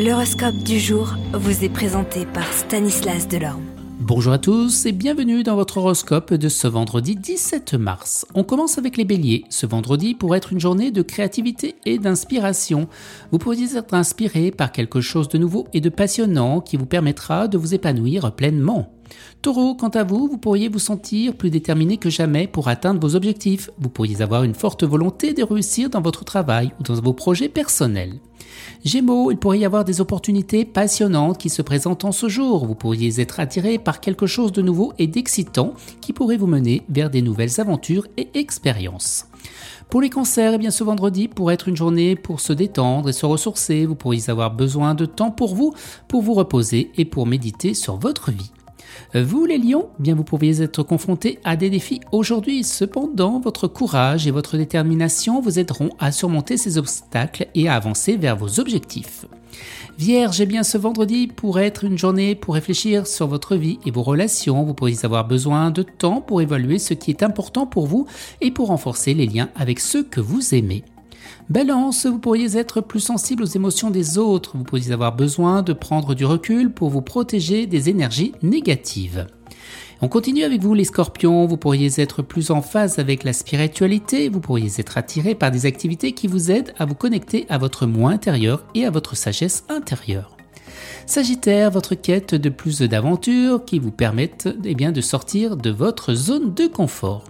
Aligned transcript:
L'horoscope 0.00 0.54
du 0.54 0.78
jour 0.78 1.16
vous 1.32 1.64
est 1.64 1.68
présenté 1.68 2.24
par 2.24 2.46
Stanislas 2.52 3.26
Delorme. 3.26 3.64
Bonjour 3.98 4.32
à 4.32 4.38
tous 4.38 4.86
et 4.86 4.92
bienvenue 4.92 5.42
dans 5.42 5.56
votre 5.56 5.78
horoscope 5.78 6.32
de 6.32 6.48
ce 6.48 6.68
vendredi 6.68 7.16
17 7.16 7.74
mars. 7.74 8.24
On 8.36 8.44
commence 8.44 8.78
avec 8.78 8.96
les 8.96 9.04
béliers. 9.04 9.44
Ce 9.50 9.66
vendredi 9.66 10.14
pourrait 10.14 10.38
être 10.38 10.52
une 10.52 10.60
journée 10.60 10.92
de 10.92 11.02
créativité 11.02 11.74
et 11.84 11.98
d'inspiration. 11.98 12.86
Vous 13.32 13.38
pourriez 13.38 13.76
être 13.76 13.92
inspiré 13.92 14.52
par 14.52 14.70
quelque 14.70 15.00
chose 15.00 15.28
de 15.28 15.36
nouveau 15.36 15.66
et 15.72 15.80
de 15.80 15.88
passionnant 15.88 16.60
qui 16.60 16.76
vous 16.76 16.86
permettra 16.86 17.48
de 17.48 17.58
vous 17.58 17.74
épanouir 17.74 18.30
pleinement. 18.30 18.92
Taureau, 19.42 19.74
quant 19.74 19.88
à 19.88 20.04
vous, 20.04 20.28
vous 20.28 20.38
pourriez 20.38 20.68
vous 20.68 20.78
sentir 20.78 21.34
plus 21.34 21.50
déterminé 21.50 21.96
que 21.96 22.10
jamais 22.10 22.46
pour 22.46 22.68
atteindre 22.68 23.00
vos 23.00 23.14
objectifs. 23.14 23.70
Vous 23.78 23.88
pourriez 23.88 24.20
avoir 24.22 24.42
une 24.42 24.54
forte 24.54 24.84
volonté 24.84 25.32
de 25.32 25.42
réussir 25.42 25.90
dans 25.90 26.00
votre 26.00 26.24
travail 26.24 26.72
ou 26.80 26.82
dans 26.82 27.00
vos 27.00 27.12
projets 27.12 27.48
personnels. 27.48 28.18
Gémeaux, 28.84 29.30
il 29.30 29.36
pourrait 29.36 29.58
y 29.58 29.64
avoir 29.64 29.84
des 29.84 30.00
opportunités 30.00 30.64
passionnantes 30.64 31.38
qui 31.38 31.48
se 31.48 31.62
présentent 31.62 32.04
en 32.04 32.12
ce 32.12 32.28
jour. 32.28 32.66
Vous 32.66 32.74
pourriez 32.74 33.20
être 33.20 33.40
attiré 33.40 33.78
par 33.78 34.00
quelque 34.00 34.26
chose 34.26 34.52
de 34.52 34.62
nouveau 34.62 34.92
et 34.98 35.06
d'excitant 35.06 35.74
qui 36.00 36.12
pourrait 36.12 36.36
vous 36.36 36.46
mener 36.46 36.82
vers 36.88 37.10
des 37.10 37.22
nouvelles 37.22 37.60
aventures 37.60 38.06
et 38.16 38.28
expériences. 38.34 39.26
Pour 39.90 40.00
les 40.00 40.10
cancers, 40.10 40.54
eh 40.54 40.58
bien 40.58 40.70
ce 40.70 40.84
vendredi 40.84 41.28
pourrait 41.28 41.54
être 41.54 41.68
une 41.68 41.76
journée 41.76 42.14
pour 42.14 42.40
se 42.40 42.52
détendre 42.52 43.08
et 43.08 43.12
se 43.12 43.26
ressourcer. 43.26 43.86
Vous 43.86 43.94
pourriez 43.94 44.28
avoir 44.28 44.54
besoin 44.54 44.94
de 44.94 45.06
temps 45.06 45.30
pour 45.30 45.54
vous, 45.54 45.74
pour 46.08 46.22
vous 46.22 46.34
reposer 46.34 46.90
et 46.96 47.04
pour 47.04 47.26
méditer 47.26 47.74
sur 47.74 47.96
votre 47.96 48.30
vie. 48.30 48.50
Vous 49.14 49.46
les 49.46 49.58
lions, 49.58 49.88
bien 49.98 50.14
vous 50.14 50.24
pourriez 50.24 50.62
être 50.62 50.82
confrontés 50.82 51.38
à 51.44 51.56
des 51.56 51.70
défis 51.70 52.00
aujourd'hui. 52.12 52.64
Cependant, 52.64 53.40
votre 53.40 53.68
courage 53.68 54.26
et 54.26 54.30
votre 54.30 54.56
détermination 54.56 55.40
vous 55.40 55.58
aideront 55.58 55.90
à 55.98 56.12
surmonter 56.12 56.56
ces 56.56 56.78
obstacles 56.78 57.46
et 57.54 57.68
à 57.68 57.74
avancer 57.74 58.16
vers 58.16 58.36
vos 58.36 58.60
objectifs. 58.60 59.26
Vierge, 59.98 60.40
eh 60.40 60.46
bien 60.46 60.62
ce 60.62 60.78
vendredi 60.78 61.26
pourrait 61.26 61.66
être 61.66 61.84
une 61.84 61.98
journée 61.98 62.34
pour 62.34 62.54
réfléchir 62.54 63.06
sur 63.06 63.26
votre 63.26 63.56
vie 63.56 63.78
et 63.84 63.90
vos 63.90 64.02
relations. 64.02 64.62
Vous 64.62 64.74
pourriez 64.74 65.04
avoir 65.04 65.26
besoin 65.26 65.70
de 65.70 65.82
temps 65.82 66.20
pour 66.20 66.40
évaluer 66.40 66.78
ce 66.78 66.94
qui 66.94 67.10
est 67.10 67.22
important 67.22 67.66
pour 67.66 67.86
vous 67.86 68.06
et 68.40 68.50
pour 68.50 68.68
renforcer 68.68 69.14
les 69.14 69.26
liens 69.26 69.48
avec 69.56 69.80
ceux 69.80 70.04
que 70.04 70.20
vous 70.20 70.54
aimez. 70.54 70.84
Balance, 71.50 72.06
vous 72.06 72.18
pourriez 72.18 72.56
être 72.56 72.80
plus 72.80 73.00
sensible 73.00 73.42
aux 73.42 73.46
émotions 73.46 73.90
des 73.90 74.18
autres, 74.18 74.56
vous 74.56 74.64
pourriez 74.64 74.92
avoir 74.92 75.16
besoin 75.16 75.62
de 75.62 75.72
prendre 75.72 76.14
du 76.14 76.24
recul 76.24 76.72
pour 76.72 76.90
vous 76.90 77.02
protéger 77.02 77.66
des 77.66 77.88
énergies 77.88 78.32
négatives. 78.42 79.26
On 80.00 80.08
continue 80.08 80.44
avec 80.44 80.62
vous 80.62 80.74
les 80.74 80.84
scorpions, 80.84 81.46
vous 81.46 81.56
pourriez 81.56 81.90
être 82.00 82.22
plus 82.22 82.52
en 82.52 82.62
phase 82.62 83.00
avec 83.00 83.24
la 83.24 83.32
spiritualité, 83.32 84.28
vous 84.28 84.40
pourriez 84.40 84.70
être 84.78 84.96
attiré 84.96 85.34
par 85.34 85.50
des 85.50 85.66
activités 85.66 86.12
qui 86.12 86.28
vous 86.28 86.52
aident 86.52 86.72
à 86.78 86.84
vous 86.84 86.94
connecter 86.94 87.46
à 87.48 87.58
votre 87.58 87.86
moi 87.86 88.12
intérieur 88.12 88.64
et 88.74 88.84
à 88.84 88.90
votre 88.90 89.16
sagesse 89.16 89.64
intérieure. 89.68 90.36
Sagittaire, 91.06 91.70
votre 91.70 91.94
quête 91.94 92.34
de 92.34 92.48
plus 92.48 92.80
d'aventures 92.80 93.64
qui 93.64 93.78
vous 93.78 93.90
permettent 93.90 94.48
eh 94.64 94.74
de 94.74 95.00
sortir 95.00 95.56
de 95.56 95.70
votre 95.70 96.14
zone 96.14 96.54
de 96.54 96.66
confort. 96.66 97.24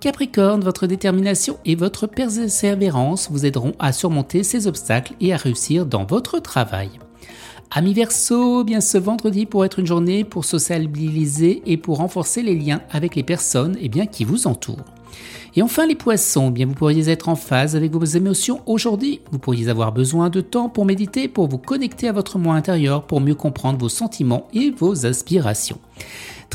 Capricorne, 0.00 0.62
votre 0.62 0.86
détermination 0.86 1.58
et 1.64 1.74
votre 1.74 2.06
persévérance 2.06 3.28
vous 3.30 3.46
aideront 3.46 3.72
à 3.78 3.92
surmonter 3.92 4.42
ces 4.42 4.66
obstacles 4.66 5.14
et 5.20 5.32
à 5.32 5.36
réussir 5.36 5.86
dans 5.86 6.04
votre 6.04 6.38
travail. 6.38 6.90
Ami 7.70 7.94
Verseau, 7.94 8.62
bien 8.62 8.80
ce 8.80 8.98
vendredi 8.98 9.46
pour 9.46 9.64
être 9.64 9.78
une 9.78 9.86
journée 9.86 10.24
pour 10.24 10.44
sociabiliser 10.44 11.62
et 11.66 11.76
pour 11.76 11.98
renforcer 11.98 12.42
les 12.42 12.54
liens 12.54 12.82
avec 12.90 13.16
les 13.16 13.22
personnes 13.22 13.76
et 13.80 13.88
bien, 13.88 14.06
qui 14.06 14.24
vous 14.24 14.46
entourent. 14.46 14.84
Et 15.56 15.62
enfin 15.62 15.86
les 15.86 15.94
poissons, 15.94 16.52
vous 16.54 16.74
pourriez 16.74 17.08
être 17.08 17.30
en 17.30 17.34
phase 17.34 17.74
avec 17.74 17.92
vos 17.92 18.04
émotions 18.04 18.60
aujourd'hui. 18.66 19.20
Vous 19.32 19.38
pourriez 19.38 19.68
avoir 19.68 19.90
besoin 19.90 20.28
de 20.28 20.42
temps 20.42 20.68
pour 20.68 20.84
méditer, 20.84 21.28
pour 21.28 21.48
vous 21.48 21.58
connecter 21.58 22.08
à 22.08 22.12
votre 22.12 22.38
moi 22.38 22.54
intérieur, 22.54 23.06
pour 23.06 23.22
mieux 23.22 23.34
comprendre 23.34 23.78
vos 23.78 23.88
sentiments 23.88 24.46
et 24.52 24.70
vos 24.70 25.06
aspirations. 25.06 25.78